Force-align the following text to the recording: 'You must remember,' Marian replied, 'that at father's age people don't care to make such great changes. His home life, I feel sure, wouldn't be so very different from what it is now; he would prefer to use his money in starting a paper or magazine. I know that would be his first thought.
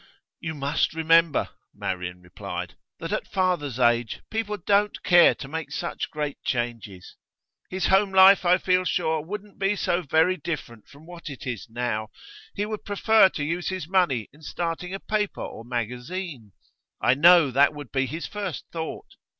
'You 0.39 0.55
must 0.55 0.95
remember,' 0.95 1.49
Marian 1.75 2.21
replied, 2.23 2.75
'that 2.97 3.11
at 3.13 3.27
father's 3.27 3.77
age 3.77 4.23
people 4.31 4.57
don't 4.57 5.03
care 5.03 5.35
to 5.35 5.47
make 5.47 5.69
such 5.71 6.09
great 6.09 6.41
changes. 6.43 7.17
His 7.69 7.85
home 7.85 8.11
life, 8.11 8.43
I 8.43 8.57
feel 8.57 8.83
sure, 8.83 9.21
wouldn't 9.21 9.59
be 9.59 9.75
so 9.75 10.01
very 10.01 10.37
different 10.37 10.87
from 10.87 11.05
what 11.05 11.29
it 11.29 11.45
is 11.45 11.69
now; 11.69 12.09
he 12.55 12.65
would 12.65 12.83
prefer 12.83 13.29
to 13.29 13.43
use 13.43 13.69
his 13.69 13.87
money 13.87 14.27
in 14.33 14.41
starting 14.41 14.91
a 14.95 14.99
paper 14.99 15.41
or 15.45 15.63
magazine. 15.63 16.53
I 16.99 17.13
know 17.13 17.51
that 17.51 17.75
would 17.75 17.91
be 17.91 18.07
his 18.07 18.25
first 18.25 18.65
thought. 18.71 19.09